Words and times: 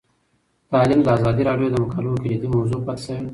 تعلیم 0.71 0.99
د 1.03 1.07
ازادي 1.17 1.41
راډیو 1.49 1.71
د 1.71 1.75
مقالو 1.83 2.21
کلیدي 2.23 2.47
موضوع 2.55 2.79
پاتې 2.87 3.01
شوی. 3.05 3.27